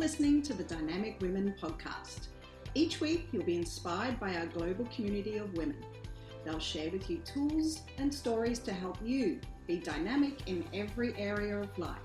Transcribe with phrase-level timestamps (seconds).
[0.00, 2.28] listening to the Dynamic Women podcast.
[2.74, 5.76] Each week, you'll be inspired by our global community of women.
[6.42, 11.60] They'll share with you tools and stories to help you be dynamic in every area
[11.60, 11.98] of life.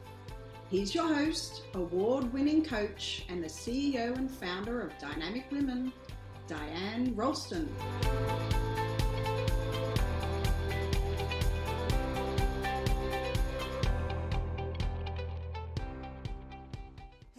[0.69, 5.93] He's your host, award winning coach, and the CEO and founder of Dynamic Women,
[6.47, 7.73] Diane Ralston.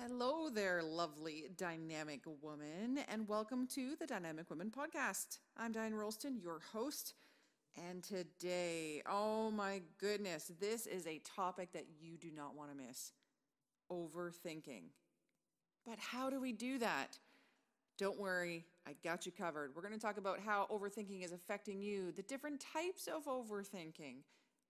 [0.09, 5.39] Hello there, lovely dynamic woman, and welcome to the Dynamic Women Podcast.
[5.57, 7.15] I'm Diane Ralston, your host.
[7.89, 12.77] And today, oh my goodness, this is a topic that you do not want to
[12.77, 13.11] miss
[13.91, 14.85] overthinking.
[15.85, 17.19] But how do we do that?
[17.99, 19.73] Don't worry, I got you covered.
[19.75, 24.19] We're going to talk about how overthinking is affecting you, the different types of overthinking,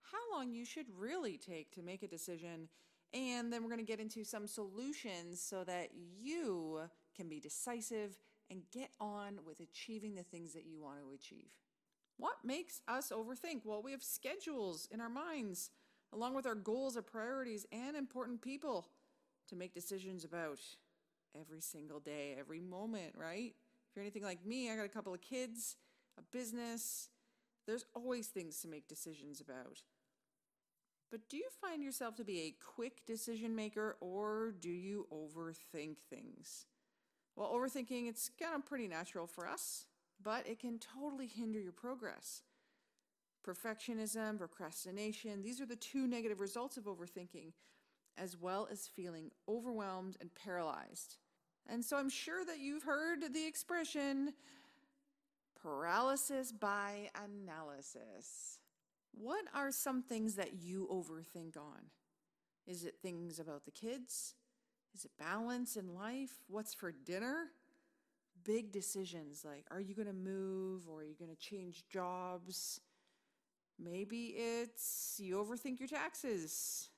[0.01, 2.69] how long you should really take to make a decision,
[3.13, 6.81] and then we're going to get into some solutions so that you
[7.15, 8.17] can be decisive
[8.49, 11.51] and get on with achieving the things that you want to achieve.
[12.17, 13.61] What makes us overthink?
[13.63, 15.69] Well, we have schedules in our minds,
[16.13, 18.87] along with our goals, our priorities, and important people
[19.49, 20.59] to make decisions about
[21.39, 23.53] every single day, every moment, right?
[23.89, 25.75] If you're anything like me, I got a couple of kids,
[26.17, 27.09] a business.
[27.65, 29.83] There's always things to make decisions about.
[31.09, 35.97] But do you find yourself to be a quick decision maker or do you overthink
[36.09, 36.65] things?
[37.35, 39.85] Well, overthinking, it's kind of pretty natural for us
[40.21, 42.43] but it can totally hinder your progress.
[43.45, 47.53] Perfectionism, procrastination, these are the two negative results of overthinking,
[48.17, 51.17] as well as feeling overwhelmed and paralyzed.
[51.67, 54.33] And so I'm sure that you've heard the expression
[55.61, 58.59] paralysis by analysis.
[59.19, 61.91] What are some things that you overthink on?
[62.65, 64.35] Is it things about the kids?
[64.93, 66.31] Is it balance in life?
[66.47, 67.51] What's for dinner?
[68.47, 72.79] big decisions like are you going to move or are you going to change jobs?
[73.77, 76.89] Maybe it's you overthink your taxes.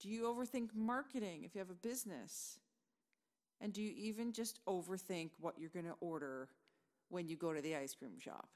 [0.00, 2.58] Do you overthink marketing if you have a business?
[3.60, 6.48] And do you even just overthink what you're going to order
[7.08, 8.48] when you go to the ice cream shop?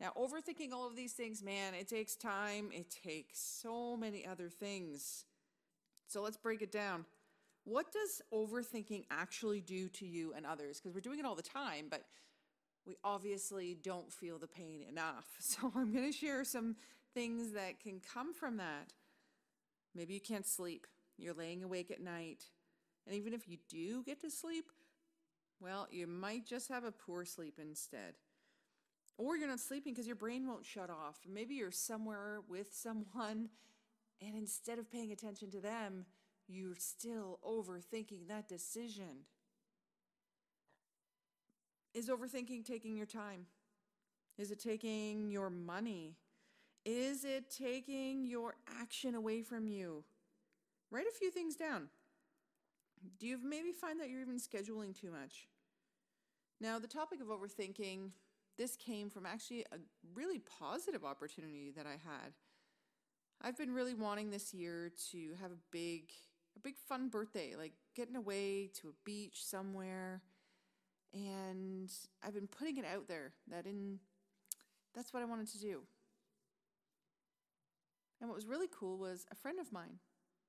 [0.00, 2.70] Now, overthinking all of these things, man, it takes time.
[2.72, 5.24] It takes so many other things.
[6.06, 7.06] So let's break it down.
[7.64, 10.78] What does overthinking actually do to you and others?
[10.78, 12.04] Because we're doing it all the time, but
[12.86, 15.26] we obviously don't feel the pain enough.
[15.40, 16.76] So I'm going to share some
[17.14, 18.92] things that can come from that.
[19.94, 20.86] Maybe you can't sleep,
[21.16, 22.44] you're laying awake at night.
[23.06, 24.66] And even if you do get to sleep,
[25.60, 28.14] well, you might just have a poor sleep instead.
[29.18, 31.20] Or you're not sleeping because your brain won't shut off.
[31.26, 33.48] Maybe you're somewhere with someone,
[34.20, 36.04] and instead of paying attention to them,
[36.48, 39.24] you're still overthinking that decision.
[41.94, 43.46] Is overthinking taking your time?
[44.36, 46.16] Is it taking your money?
[46.84, 50.04] Is it taking your action away from you?
[50.90, 51.88] Write a few things down.
[53.18, 55.48] Do you maybe find that you're even scheduling too much?
[56.60, 58.10] Now, the topic of overthinking,
[58.56, 59.78] this came from actually a
[60.14, 62.32] really positive opportunity that I had.
[63.42, 66.10] I've been really wanting this year to have a big
[66.56, 70.22] a big fun birthday, like getting away to a beach somewhere.
[71.12, 71.90] And
[72.22, 73.98] I've been putting it out there that in
[74.94, 75.82] that's what I wanted to do.
[78.20, 79.98] And what was really cool was a friend of mine.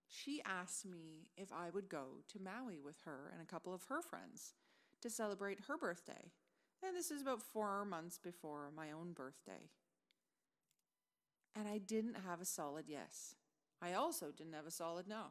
[0.07, 3.83] She asked me if I would go to Maui with her and a couple of
[3.83, 4.53] her friends
[5.01, 6.31] to celebrate her birthday.
[6.85, 9.69] And this is about four months before my own birthday.
[11.55, 13.35] And I didn't have a solid yes.
[13.81, 15.25] I also didn't have a solid no.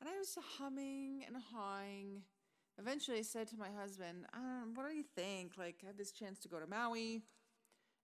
[0.00, 2.22] And I was humming and hawing.
[2.78, 5.58] Eventually, I said to my husband, um, What do you think?
[5.58, 7.22] Like, I had this chance to go to Maui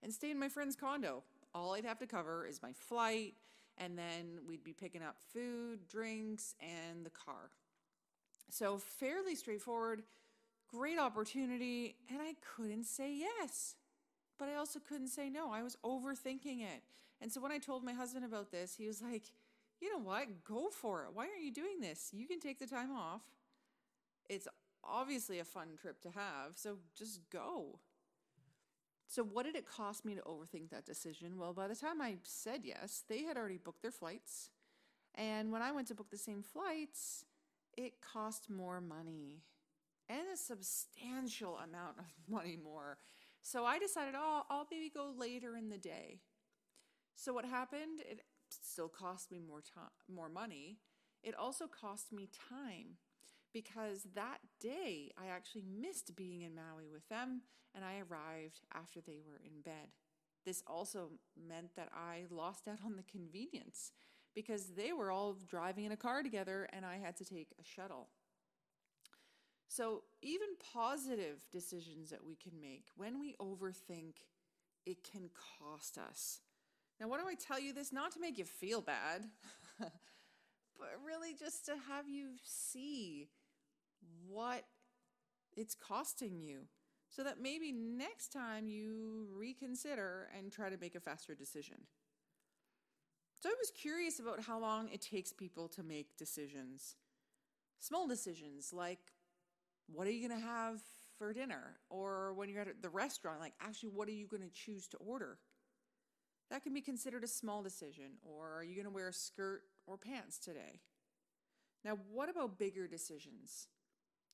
[0.03, 1.23] and stay in my friend's condo.
[1.55, 3.35] All I'd have to cover is my flight,
[3.79, 7.51] and then we'd be picking up food, drinks, and the car.
[8.51, 10.03] So, fairly straightforward,
[10.71, 13.75] great opportunity, and I couldn't say yes.
[14.39, 15.51] But I also couldn't say no.
[15.51, 16.83] I was overthinking it.
[17.21, 19.25] And so, when I told my husband about this, he was like,
[19.81, 20.45] you know what?
[20.45, 21.11] Go for it.
[21.15, 22.11] Why aren't you doing this?
[22.13, 23.23] You can take the time off.
[24.29, 24.49] It's
[24.85, 27.79] obviously a fun trip to have, so just go.
[29.09, 31.39] So, what did it cost me to overthink that decision?
[31.39, 34.51] Well, by the time I said yes, they had already booked their flights.
[35.15, 37.25] And when I went to book the same flights,
[37.77, 39.43] it cost more money
[40.09, 42.99] and a substantial amount of money more.
[43.43, 46.21] So I decided, oh, I'll maybe go later in the day.
[47.15, 48.01] So what happened?
[48.01, 50.79] It still cost me more time, more money.
[51.23, 52.99] It also cost me time
[53.53, 57.43] because that day I actually missed being in Maui with them
[57.75, 59.89] and I arrived after they were in bed.
[60.45, 61.11] This also
[61.49, 63.93] meant that I lost out on the convenience
[64.35, 67.65] because they were all driving in a car together and I had to take a
[67.65, 68.09] shuttle.
[69.69, 74.15] So, even positive decisions that we can make, when we overthink,
[74.85, 75.29] it can
[75.59, 76.41] cost us.
[77.01, 77.93] Now, why do I tell you this?
[77.93, 79.27] Not to make you feel bad,
[79.79, 83.29] but really just to have you see
[84.29, 84.65] what
[85.57, 86.61] it's costing you
[87.09, 91.77] so that maybe next time you reconsider and try to make a faster decision.
[93.41, 96.97] So I was curious about how long it takes people to make decisions.
[97.79, 99.13] Small decisions like
[99.87, 100.81] what are you going to have
[101.19, 101.79] for dinner?
[101.89, 104.97] Or when you're at the restaurant, like actually, what are you going to choose to
[104.99, 105.39] order?
[106.51, 108.19] That can be considered a small decision.
[108.23, 110.81] Or are you going to wear a skirt or pants today?
[111.85, 113.69] Now, what about bigger decisions?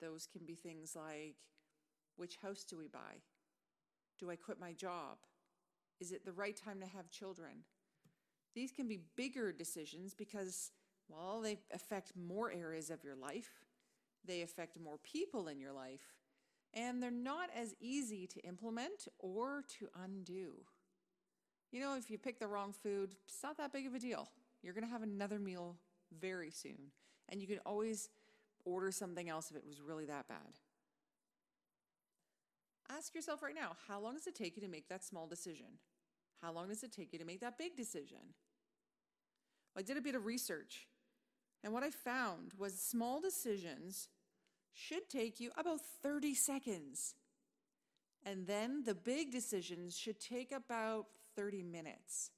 [0.01, 1.37] Those can be things like
[2.17, 3.21] which house do we buy?
[4.19, 5.19] Do I quit my job?
[6.01, 7.65] Is it the right time to have children?
[8.55, 10.71] These can be bigger decisions because,
[11.09, 13.51] well, they affect more areas of your life,
[14.27, 16.15] they affect more people in your life,
[16.75, 20.65] and they're not as easy to implement or to undo.
[21.71, 24.29] You know, if you pick the wrong food, it's not that big of a deal.
[24.63, 25.77] You're going to have another meal
[26.19, 26.93] very soon,
[27.29, 28.11] and you can always
[28.65, 30.59] order something else if it was really that bad.
[32.91, 35.79] Ask yourself right now how long does it take you to make that small decision?
[36.43, 38.35] How long does it take you to make that big decision?
[39.77, 40.89] I did a bit of research,
[41.63, 44.09] and what I found was small decisions
[44.73, 47.15] should take you about 30 seconds.
[48.25, 51.07] And then the big decisions should take about
[51.37, 52.31] 30 minutes.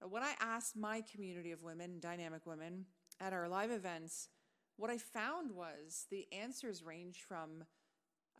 [0.00, 2.86] But when I asked my community of women, dynamic women,
[3.20, 4.28] at our live events,
[4.76, 7.64] what I found was the answers range from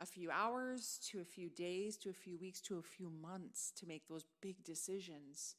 [0.01, 3.73] a few hours to a few days to a few weeks to a few months
[3.77, 5.55] to make those big decisions.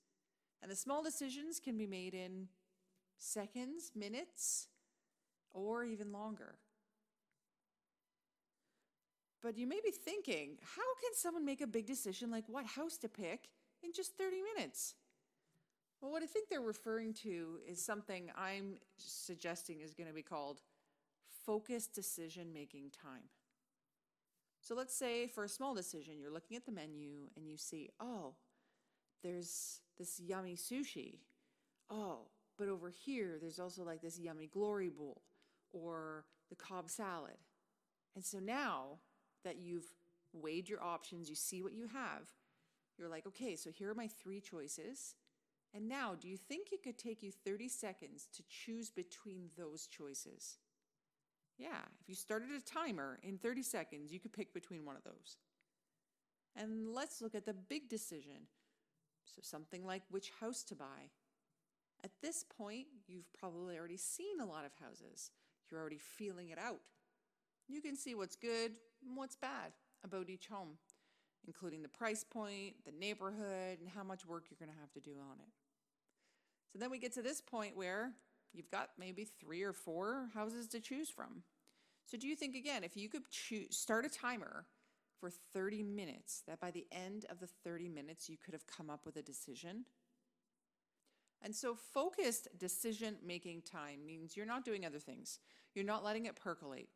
[0.61, 2.47] And the small decisions can be made in
[3.23, 4.67] seconds, minutes,
[5.53, 6.55] or even longer.
[9.41, 12.97] But you may be thinking, how can someone make a big decision like what house
[12.99, 13.49] to pick
[13.83, 14.95] in just 30 minutes?
[16.01, 20.21] Well, what I think they're referring to is something I'm suggesting is going to be
[20.21, 20.61] called
[21.45, 23.23] focused decision making time.
[24.61, 27.89] So let's say for a small decision, you're looking at the menu and you see,
[27.99, 28.35] oh,
[29.23, 31.19] there's this yummy sushi.
[31.89, 32.27] Oh,
[32.57, 35.21] but over here, there's also like this yummy glory bowl
[35.71, 37.37] or the Cobb salad.
[38.15, 38.99] And so now
[39.43, 39.87] that you've
[40.33, 42.29] weighed your options, you see what you have,
[42.97, 45.15] you're like, okay, so here are my three choices.
[45.73, 49.87] And now, do you think it could take you 30 seconds to choose between those
[49.87, 50.59] choices?
[51.57, 55.03] Yeah, if you started a timer in 30 seconds, you could pick between one of
[55.03, 55.37] those.
[56.55, 58.47] And let's look at the big decision.
[59.25, 61.09] So, something like which house to buy.
[62.03, 65.31] At this point, you've probably already seen a lot of houses.
[65.69, 66.81] You're already feeling it out.
[67.67, 68.73] You can see what's good
[69.05, 69.71] and what's bad
[70.03, 70.77] about each home,
[71.47, 74.99] including the price point, the neighborhood, and how much work you're going to have to
[74.99, 75.49] do on it.
[76.71, 78.11] So then we get to this point where
[78.51, 81.43] you've got maybe three or four houses to choose from.
[82.05, 84.65] So do you think again, if you could choose, start a timer
[85.19, 88.89] for 30 minutes, that by the end of the 30 minutes you could have come
[88.89, 89.85] up with a decision?
[91.43, 95.39] And so focused decision making time means you're not doing other things.
[95.75, 96.87] You're not letting it percolate.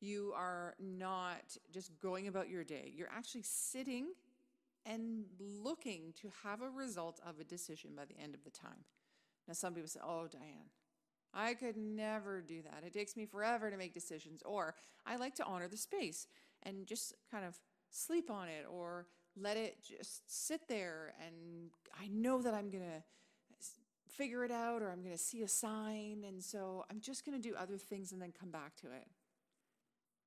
[0.00, 2.92] You are not just going about your day.
[2.94, 4.08] You're actually sitting
[4.84, 8.84] and looking to have a result of a decision by the end of the time.
[9.48, 10.68] Now, some people say, Oh, Diane,
[11.32, 12.84] I could never do that.
[12.86, 14.42] It takes me forever to make decisions.
[14.44, 14.74] Or
[15.06, 16.26] I like to honor the space
[16.62, 17.58] and just kind of
[17.90, 19.06] sleep on it or
[19.36, 21.14] let it just sit there.
[21.26, 23.02] And I know that I'm going to
[24.16, 26.24] figure it out or I'm going to see a sign.
[26.26, 29.08] And so I'm just going to do other things and then come back to it.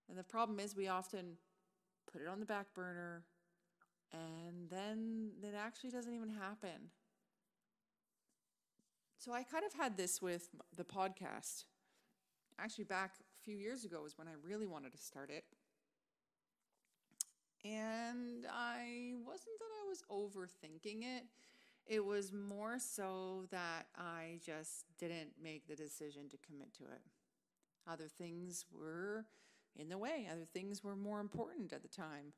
[0.09, 1.37] And the problem is, we often
[2.11, 3.23] put it on the back burner
[4.13, 6.91] and then it actually doesn't even happen.
[9.17, 11.65] So I kind of had this with the podcast.
[12.59, 15.43] Actually, back a few years ago was when I really wanted to start it.
[17.65, 21.25] And I wasn't that I was overthinking it.
[21.87, 27.01] It was more so that I just didn't make the decision to commit to it.
[27.89, 29.25] Other things were
[29.75, 32.33] in the way, other things were more important at the time.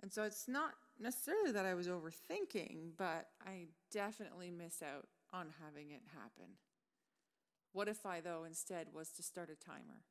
[0.00, 5.48] And so it's not necessarily that I was overthinking, but I definitely missed out on
[5.64, 6.54] having it happen.
[7.72, 10.02] What if I, though, instead was to start a timer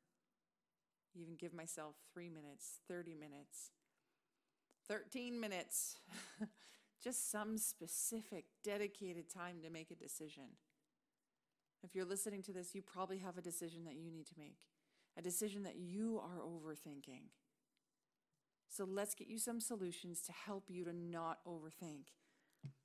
[1.14, 3.70] even give myself three minutes, 30 minutes,
[4.88, 5.96] 13 minutes,
[7.02, 10.56] just some specific, dedicated time to make a decision.
[11.82, 14.58] If you're listening to this, you probably have a decision that you need to make,
[15.16, 17.22] a decision that you are overthinking.
[18.68, 22.12] So let's get you some solutions to help you to not overthink.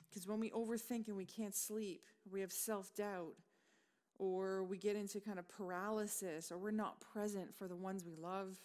[0.09, 3.33] Because when we overthink and we can't sleep, we have self doubt,
[4.19, 8.15] or we get into kind of paralysis, or we're not present for the ones we
[8.15, 8.59] love,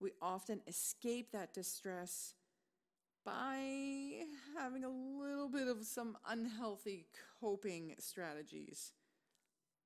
[0.00, 2.34] we often escape that distress
[3.26, 4.22] by
[4.56, 7.06] having a little bit of some unhealthy
[7.40, 8.92] coping strategies.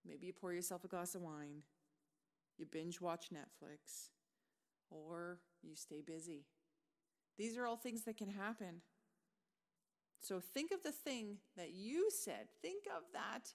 [0.06, 1.62] Maybe you pour yourself a glass of wine,
[2.59, 4.11] you binge watch Netflix,
[4.90, 6.44] or you stay busy.
[7.38, 8.82] These are all things that can happen.
[10.20, 12.49] So think of the thing that you said.
[12.61, 13.54] Think of that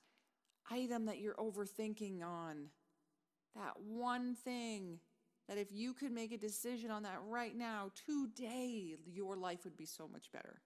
[0.71, 2.69] item that you're overthinking on.
[3.55, 4.99] That one thing
[5.47, 9.77] that if you could make a decision on that right now, today, your life would
[9.77, 10.59] be so much better.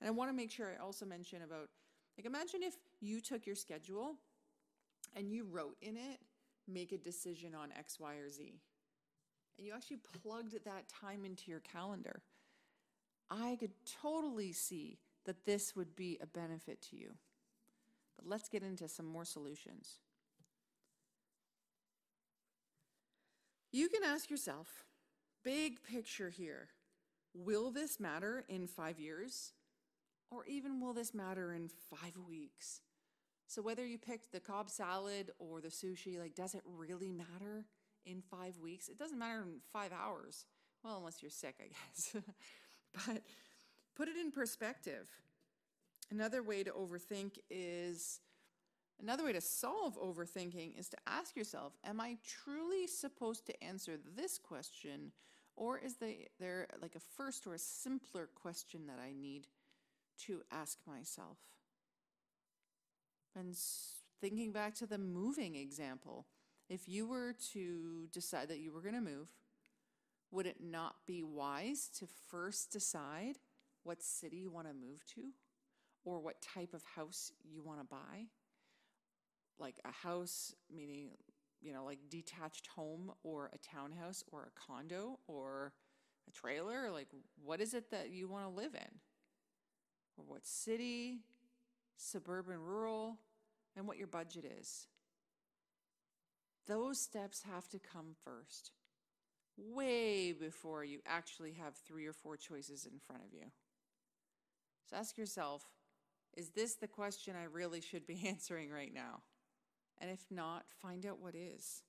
[0.00, 1.70] And I want to make sure I also mention about
[2.16, 4.16] like, imagine if you took your schedule
[5.16, 6.20] and you wrote in it,
[6.68, 8.60] make a decision on X, Y, or Z.
[9.58, 12.22] And you actually plugged that time into your calendar.
[13.30, 17.12] I could totally see that this would be a benefit to you.
[18.16, 19.98] But let's get into some more solutions.
[23.74, 24.84] You can ask yourself,
[25.42, 26.68] big picture here,
[27.34, 29.52] will this matter in five years?
[30.30, 32.82] Or even will this matter in five weeks?
[33.48, 37.66] So whether you picked the Cobb salad or the sushi, like, does it really matter
[38.06, 38.88] in five weeks?
[38.88, 40.46] It doesn't matter in five hours.
[40.84, 42.14] Well, unless you're sick, I guess.
[43.08, 43.22] but
[43.96, 45.10] put it in perspective.
[46.12, 48.20] Another way to overthink is
[49.00, 53.98] another way to solve overthinking is to ask yourself, am I truly supposed to answer
[54.16, 55.12] this question?
[55.56, 55.96] Or is
[56.40, 59.46] there like a first or a simpler question that I need
[60.26, 61.38] to ask myself?
[63.36, 63.56] And
[64.20, 66.26] thinking back to the moving example,
[66.68, 69.28] if you were to decide that you were going to move,
[70.30, 73.38] would it not be wise to first decide
[73.82, 75.30] what city you want to move to
[76.04, 78.26] or what type of house you want to buy?
[79.58, 81.10] Like a house, meaning,
[81.60, 85.72] you know, like detached home or a townhouse or a condo or
[86.28, 86.90] a trailer?
[86.90, 87.08] Like,
[87.42, 88.98] what is it that you want to live in?
[90.16, 91.20] Or what city,
[91.96, 93.18] suburban, rural,
[93.76, 94.86] and what your budget is.
[96.66, 98.70] Those steps have to come first,
[99.56, 103.50] way before you actually have three or four choices in front of you.
[104.88, 105.62] So ask yourself
[106.36, 109.22] is this the question I really should be answering right now?
[110.04, 111.80] And if not, find out what is.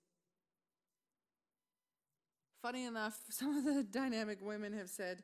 [2.61, 5.23] Funny enough, some of the dynamic women have said,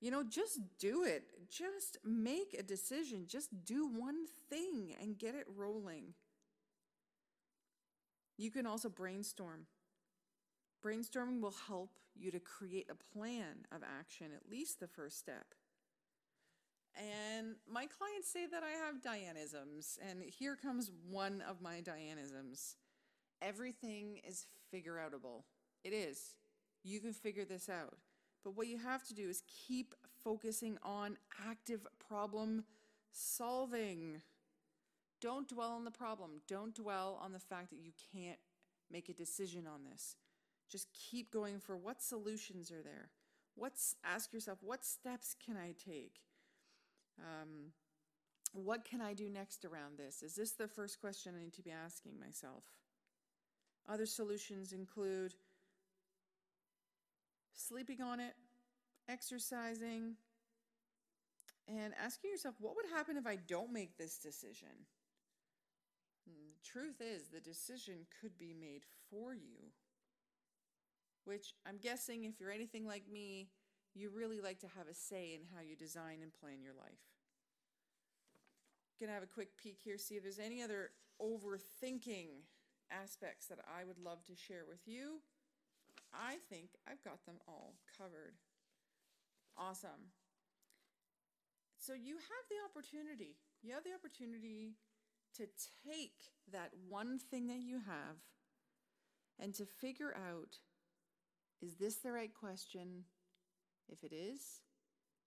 [0.00, 1.24] you know, just do it.
[1.50, 3.26] Just make a decision.
[3.28, 6.14] Just do one thing and get it rolling.
[8.38, 9.66] You can also brainstorm.
[10.82, 15.54] Brainstorming will help you to create a plan of action, at least the first step.
[16.96, 22.74] And my clients say that I have Dianisms, and here comes one of my Dianisms.
[23.40, 25.44] Everything is figure outable.
[25.84, 26.36] It is.
[26.82, 27.96] You can figure this out.
[28.44, 31.16] But what you have to do is keep focusing on
[31.48, 32.64] active problem
[33.10, 34.22] solving.
[35.20, 36.40] Don't dwell on the problem.
[36.48, 38.38] Don't dwell on the fact that you can't
[38.90, 40.16] make a decision on this.
[40.70, 43.10] Just keep going for what solutions are there.
[43.56, 46.20] What's ask yourself, what steps can I take?
[47.20, 47.72] Um,
[48.52, 50.22] what can I do next around this?
[50.22, 52.64] Is this the first question I need to be asking myself?
[53.88, 55.34] Other solutions include
[57.54, 58.34] sleeping on it,
[59.08, 60.16] exercising,
[61.68, 64.86] and asking yourself, what would happen if I don't make this decision?
[66.26, 69.70] And the truth is, the decision could be made for you.
[71.24, 73.50] Which I'm guessing, if you're anything like me,
[73.94, 77.09] you really like to have a say in how you design and plan your life.
[79.00, 80.90] Gonna have a quick peek here, see if there's any other
[81.20, 82.44] overthinking
[82.90, 85.20] aspects that I would love to share with you.
[86.12, 88.34] I think I've got them all covered.
[89.56, 90.12] Awesome.
[91.78, 93.36] So you have the opportunity.
[93.62, 94.74] You have the opportunity
[95.36, 95.46] to
[95.86, 98.16] take that one thing that you have
[99.38, 100.56] and to figure out
[101.62, 103.04] is this the right question?
[103.88, 104.62] If it is,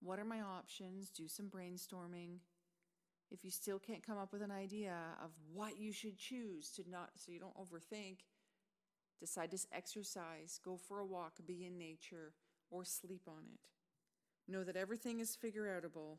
[0.01, 1.09] what are my options?
[1.09, 2.39] Do some brainstorming.
[3.33, 6.83] If you still can't come up with an idea of what you should choose to
[6.87, 8.17] not so you don't overthink,
[9.19, 12.33] decide to exercise, go for a walk, be in nature,
[12.69, 13.59] or sleep on it.
[14.47, 16.17] Know that everything is figure outable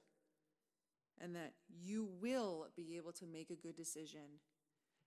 [1.21, 4.40] and that you will be able to make a good decision.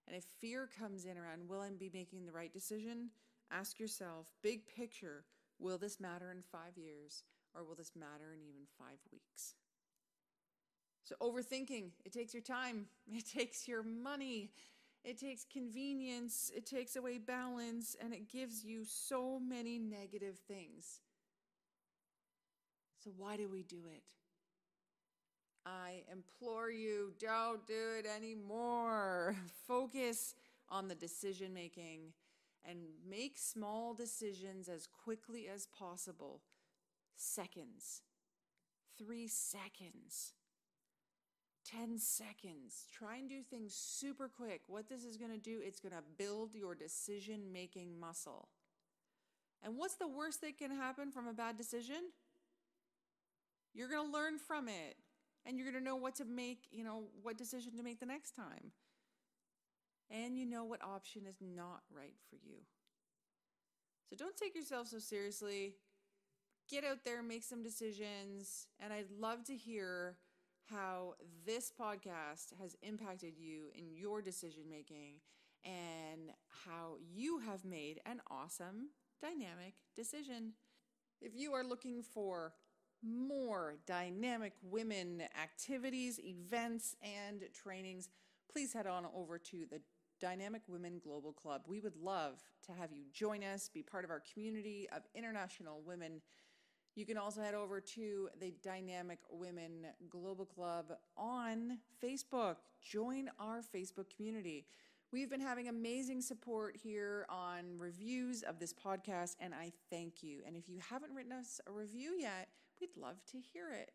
[0.08, 3.10] And if fear comes in around, will I be making the right decision?
[3.52, 5.26] Ask yourself, big picture,
[5.60, 7.24] will this matter in five years
[7.54, 9.56] or will this matter in even five weeks?
[11.08, 14.52] So, overthinking, it takes your time, it takes your money,
[15.06, 21.00] it takes convenience, it takes away balance, and it gives you so many negative things.
[23.02, 24.04] So, why do we do it?
[25.66, 29.38] I implore you, don't do it anymore.
[29.66, 30.36] Focus
[30.68, 32.12] on the decision making
[32.66, 36.42] and make small decisions as quickly as possible.
[37.16, 38.02] Seconds,
[38.98, 40.34] three seconds,
[41.72, 42.88] 10 seconds.
[42.92, 44.62] Try and do things super quick.
[44.68, 48.50] What this is going to do, it's going to build your decision making muscle.
[49.64, 52.12] And what's the worst that can happen from a bad decision?
[53.74, 54.96] You're going to learn from it
[55.46, 58.06] and you're going to know what to make, you know, what decision to make the
[58.06, 58.72] next time.
[60.10, 62.60] And you know what option is not right for you.
[64.10, 65.76] So don't take yourself so seriously.
[66.70, 68.68] Get out there, make some decisions.
[68.80, 70.16] And I'd love to hear
[70.70, 71.14] how
[71.46, 75.16] this podcast has impacted you in your decision making
[75.64, 76.32] and
[76.66, 78.90] how you have made an awesome,
[79.22, 80.54] dynamic decision.
[81.22, 82.54] If you are looking for
[83.04, 88.10] more dynamic women activities, events, and trainings,
[88.52, 89.82] please head on over to the
[90.20, 91.62] Dynamic Women Global Club.
[91.68, 95.82] We would love to have you join us, be part of our community of international
[95.86, 96.22] women.
[96.98, 102.56] You can also head over to the Dynamic Women Global Club on Facebook.
[102.82, 104.66] Join our Facebook community.
[105.14, 110.42] We've been having amazing support here on reviews of this podcast, and I thank you.
[110.46, 113.92] And if you haven't written us a review yet, We'd love to hear it.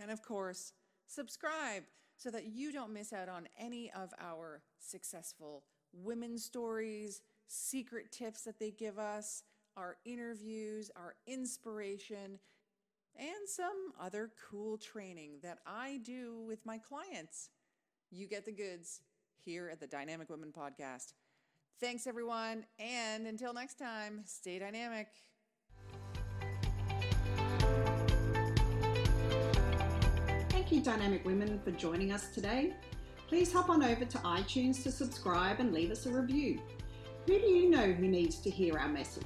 [0.00, 0.72] And of course,
[1.06, 1.84] subscribe
[2.16, 8.42] so that you don't miss out on any of our successful women's stories, secret tips
[8.42, 9.42] that they give us,
[9.76, 12.38] our interviews, our inspiration,
[13.16, 17.50] and some other cool training that I do with my clients.
[18.10, 19.00] You get the goods
[19.44, 21.14] here at the Dynamic Women Podcast.
[21.80, 22.64] Thanks, everyone.
[22.78, 25.08] And until next time, stay dynamic.
[30.48, 32.72] Thank you, Dynamic Women, for joining us today.
[33.28, 36.60] Please hop on over to iTunes to subscribe and leave us a review.
[37.26, 39.25] Who do you know who needs to hear our message?